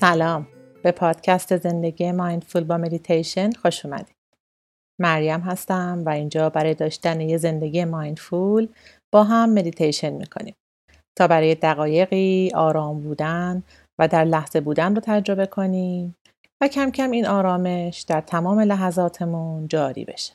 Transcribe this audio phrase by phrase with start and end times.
[0.00, 0.46] سلام
[0.82, 4.16] به پادکست زندگی mindful با مدیتیشن خوش اومدید.
[5.00, 8.68] مریم هستم و اینجا برای داشتن یه زندگی mindful
[9.12, 10.54] با هم مدیتیشن می‌کنیم
[11.18, 13.62] تا برای دقایقی آرام بودن
[14.00, 16.16] و در لحظه بودن رو تجربه کنیم
[16.62, 20.34] و کم کم این آرامش در تمام لحظاتمون جاری بشه.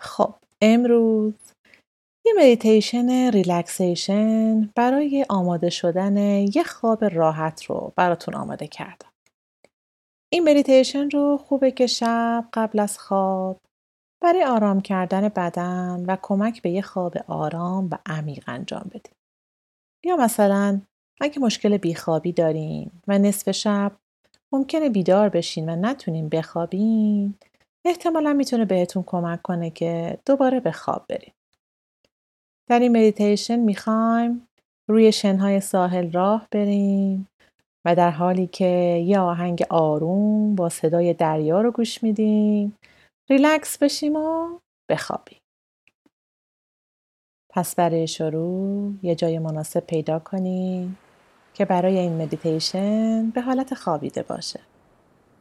[0.00, 1.34] خب امروز
[2.26, 6.16] یه مدیتیشن relaxation برای آماده شدن
[6.54, 9.12] یه خواب راحت رو براتون آماده کردم.
[10.32, 13.60] این مدیتیشن رو خوبه که شب قبل از خواب
[14.22, 19.14] برای آرام کردن بدن و کمک به یه خواب آرام و عمیق انجام بدیم.
[20.04, 20.80] یا مثلا
[21.20, 23.92] اگه مشکل بیخوابی داریم و نصف شب
[24.52, 27.38] ممکنه بیدار بشین و نتونیم بخوابیم
[27.84, 31.32] احتمالا می‌تونه بهتون کمک کنه که دوباره به خواب بریم.
[32.68, 34.48] در این مدیتیشن می‌خوایم
[34.90, 37.28] روی شنهای ساحل راه بریم
[37.84, 42.78] و در حالی که یه آهنگ آروم با صدای دریا رو گوش میدیم
[43.30, 44.58] ریلکس بشیم و
[44.90, 45.38] بخوابیم.
[47.54, 50.98] پس برای شروع یه جای مناسب پیدا کنیم
[51.54, 54.60] که برای این مدیتیشن به حالت خوابیده باشه.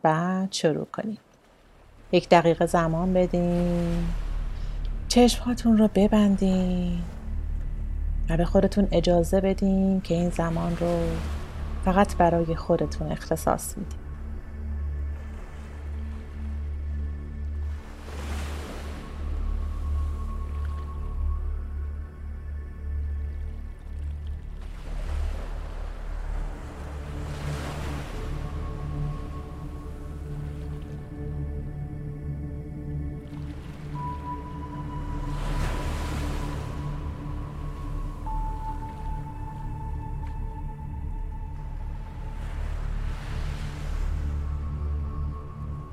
[0.01, 1.17] بعد شروع کنیم.
[2.11, 4.20] یک دقیقه زمان بدیم.
[5.11, 6.99] چشم رو ببندین
[8.29, 10.99] و به خودتون اجازه بدین که این زمان رو
[11.85, 14.00] فقط برای خودتون اختصاص میدین.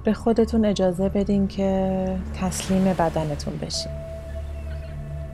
[0.09, 3.93] به خودتون اجازه بدین که تسلیم بدنتون بشین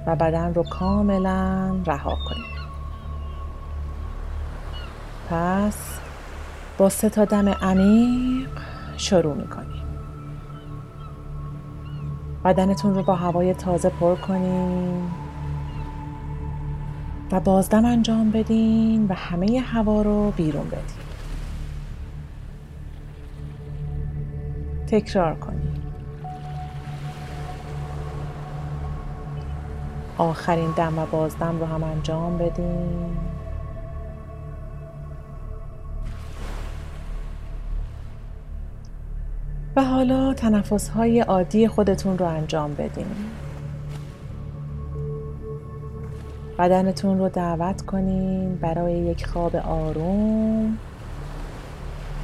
[0.07, 2.55] و بدن رو کاملا رها کنید
[5.31, 5.99] پس
[6.79, 8.49] با سه تا دم عمیق
[8.97, 9.83] شروع می‌کنیم
[12.45, 15.13] بدنتون رو با هوای تازه پر کنیم
[17.33, 21.04] و بازدم انجام بدین و همه هوا رو بیرون بدین.
[24.87, 25.85] تکرار کنید
[30.19, 33.17] آخرین دم و بازدم رو هم انجام بدین.
[39.77, 43.07] و حالا تنفس های عادی خودتون رو انجام بدین.
[46.59, 50.79] بدنتون رو دعوت کنین برای یک خواب آروم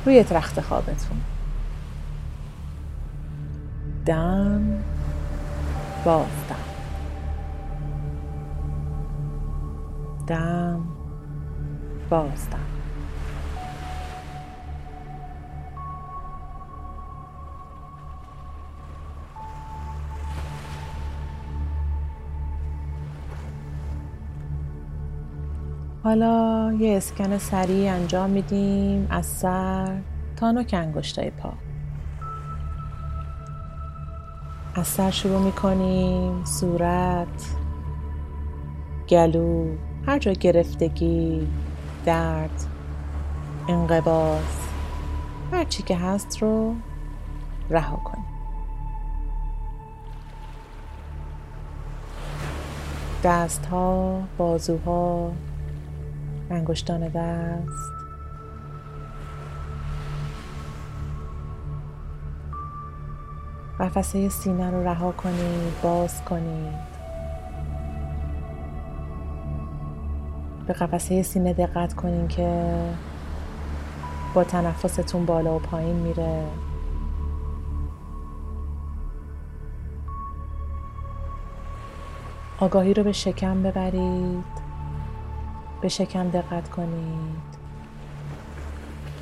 [0.06, 1.29] روی تخت خوابتون.
[4.06, 4.84] دم
[6.04, 6.56] بازدم
[10.26, 10.80] دم
[12.10, 12.58] بازدم
[26.04, 29.98] حالا یه اسکن سریع انجام میدیم از سر
[30.36, 31.69] تا نوک انگشتای پا.
[34.74, 36.44] از سر شروع می‌کنیم.
[36.44, 37.54] صورت
[39.08, 39.66] گلو
[40.06, 41.48] هر جا گرفتگی
[42.04, 42.64] درد
[43.68, 44.68] انقباز
[45.52, 46.74] هر چی که هست رو
[47.70, 48.24] رها کنیم.
[53.24, 55.32] دست ها بازوها
[56.50, 57.99] انگشتان دست.
[63.80, 66.90] قفسه سینه رو رها کنید باز کنید.
[70.66, 72.74] به قفسه سینه دقت کنید که
[74.34, 76.44] با تنفستون بالا و پایین میره.
[82.58, 84.44] آگاهی رو به شکم ببرید.
[85.80, 87.60] به شکم دقت کنید.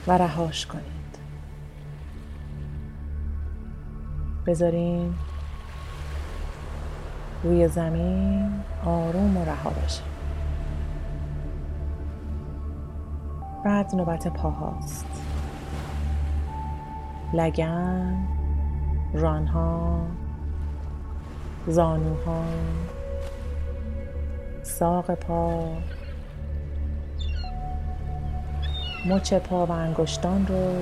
[0.07, 0.98] و رهاش کنید.
[4.49, 5.19] بذاریم
[7.45, 8.53] روی زمین
[8.85, 10.03] آروم و رها بشه
[13.65, 15.07] بعد نوبت پاهاست
[17.33, 18.17] لگن
[19.15, 20.01] رانها
[21.67, 22.45] زانوها
[24.63, 25.69] ساق پا
[29.07, 30.73] مچ پا و انگشتان رو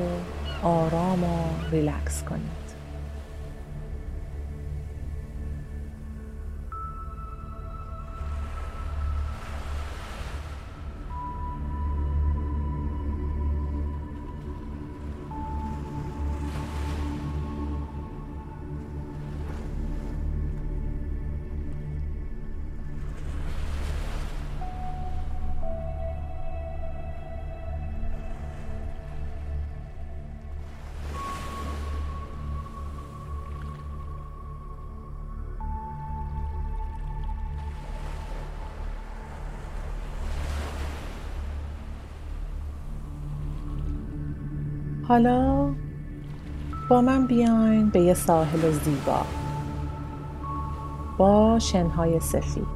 [0.63, 1.37] آرام و
[1.71, 2.66] ریلکس کنید.
[45.09, 45.71] حالا
[46.89, 49.27] با من بیاین به یه ساحل زیبا.
[51.19, 52.67] با شنهای سفید.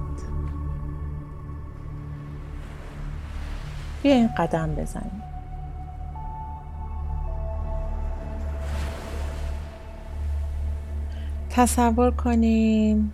[4.02, 5.22] بیاین قدم بزنیم.
[11.50, 13.10] تصور کنین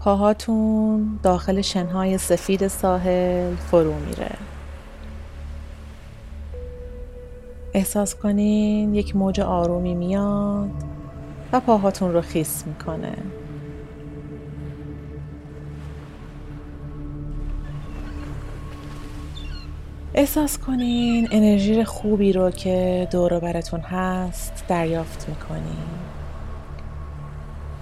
[0.00, 4.53] پاهاتون داخل شنهای سفید ساحل فرو میره.
[7.76, 10.70] احساس کنین یک موج آرومی میاد
[11.52, 13.12] و پاهاتون رو خیس می‌کنه.
[20.14, 25.86] احساس کنین انرژی خوبی رو که دور براتون هست دریافت می‌کنین.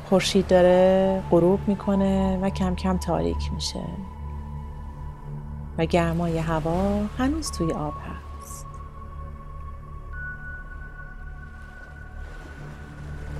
[0.08, 3.84] خورشید داره غروب می‌کنه و کم کم تاریک میشه.
[5.78, 8.31] و گرمای هوا هنوز توی آب هست.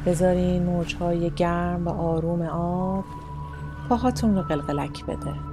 [0.07, 3.05] بذارین موجهای گرم و آروم آب
[3.89, 5.52] پاهاتون رو قلقلک بده.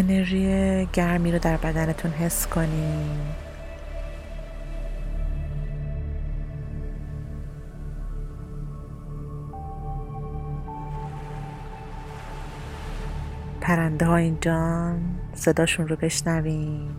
[0.00, 3.20] انرژی گرمی رو در بدنتون حس کنین
[13.60, 14.92] پرنده ها اینجا
[15.34, 16.90] صداشون رو بشنوین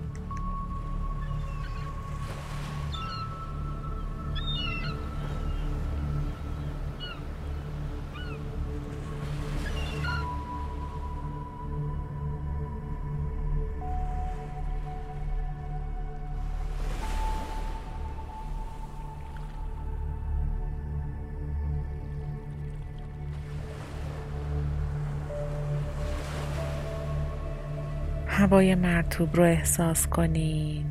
[28.41, 30.85] هوای مرتوب رو احساس کنین.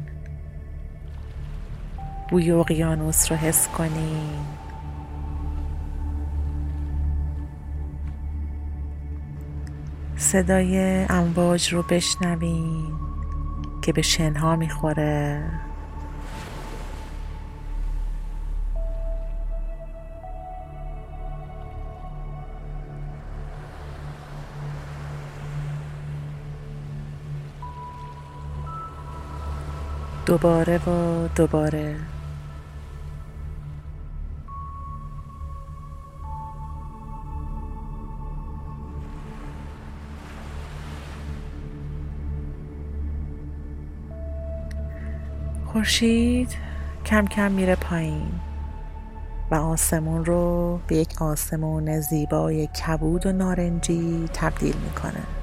[2.30, 4.40] بوی اقیانوس رو حس کنین.
[10.16, 12.92] صدای امواج رو بشنوین
[13.82, 15.42] که به شنها می‌خوره.
[30.26, 31.96] دوباره و دوباره.
[45.66, 46.56] خورشید
[47.06, 48.32] کم کم میره پایین
[49.50, 55.39] و آسمون رو به یک آسمون زیبای کبود و نارنجی تبدیل می‌کنه.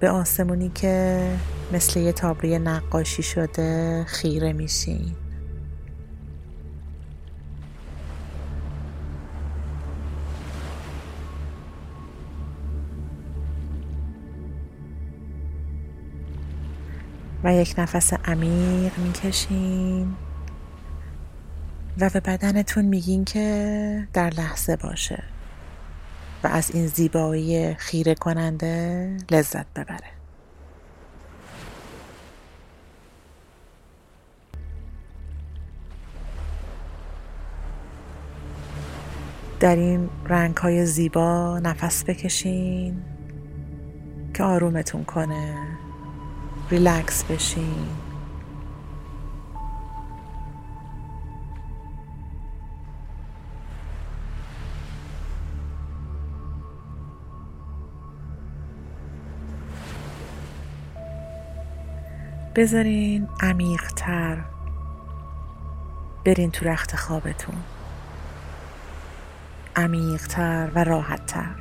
[0.00, 1.26] به آسمونی که
[1.72, 5.14] مثل یه تابلوی نقاشی شده خیره میشین.
[17.44, 20.16] و یک nafas عمیق می‌کشین.
[22.00, 25.29] و به بدنتون میگین که در لحظه باشه.
[26.44, 30.10] و از این زیبایی خیره کننده لذت ببره.
[39.60, 43.02] در این رنگ های زیبا نفس بکشین
[44.34, 45.54] که آرومتون کنه.
[46.70, 48.09] ریلکس بشین.
[62.56, 64.38] بذارین عمیقتر
[66.24, 67.54] برین تو رخت خوابتون.
[69.76, 71.54] عمیقتر و راحتتر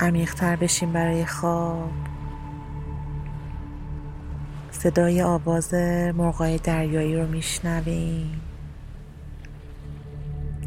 [0.00, 1.90] عمیقتر بشین برای خواب.
[4.70, 5.74] صدای آواز
[6.14, 8.40] مرغای دریایی رو میشنوین.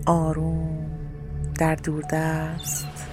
[0.06, 0.92] آروم
[1.60, 3.13] در دوردست.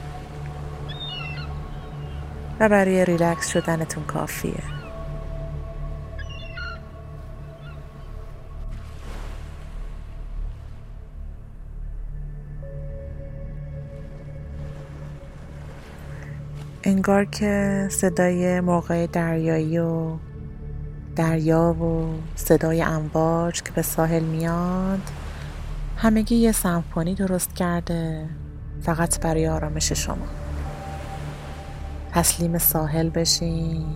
[2.60, 4.62] و برای ریلکس شدنتون کافیه.
[16.84, 20.16] انگار که صدای مرغای دریایی و
[21.16, 25.00] دریا و صدای امواج که به ساحل میاد
[25.96, 28.28] همگی یه سمفونی درست کرده
[28.82, 30.39] فقط برای آرامش شما.
[32.12, 33.86] تسلیم ساحل بشین.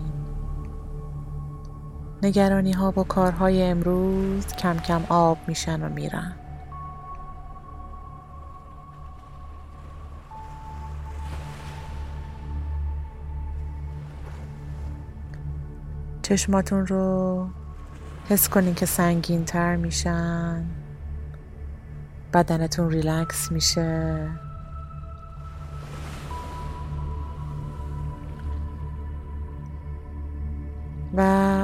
[2.23, 6.35] نگرانی ها و کارهای امروز کم کم آب میشن و میرن.
[16.21, 17.47] چشماتون رو
[18.29, 20.65] حس کنین که سنگین تر میشن.
[22.33, 24.29] بدنتون ریلکس میشه.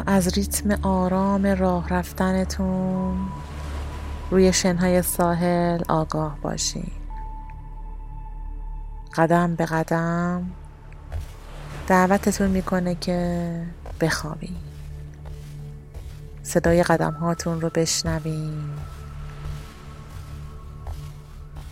[0.07, 3.29] از ریتم آرام راه رفتنتون
[4.31, 6.91] روی شنهای ساحل آگاه باشین.
[9.15, 10.51] قدم به قدم
[11.87, 13.51] دعوتتون می‌کنه که
[14.01, 14.55] بخوابین.
[16.43, 18.69] صدای قدم هاتون رو بشنوین.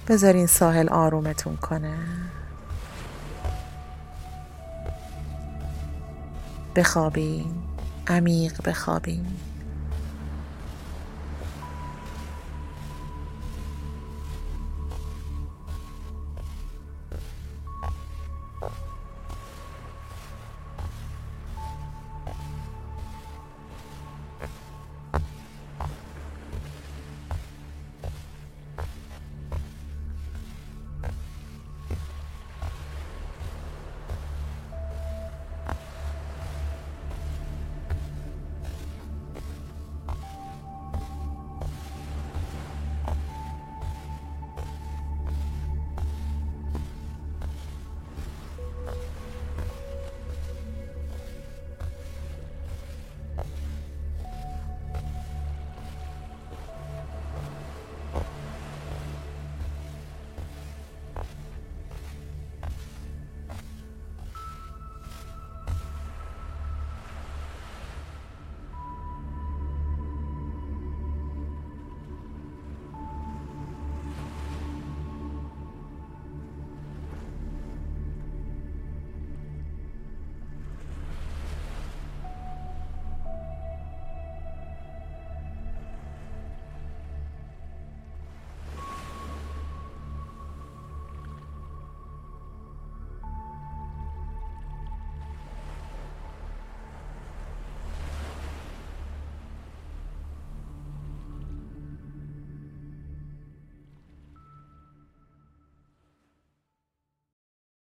[0.08, 1.98] بذارین ساحل آرومتون کنه.
[6.76, 7.69] بخوابین.
[8.10, 9.26] عمیق بخوابین